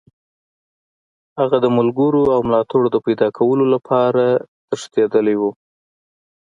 [1.39, 4.23] هغه د ملګرو او ملاتړو د پیداکولو لپاره
[4.69, 5.51] تښتېدلی وو.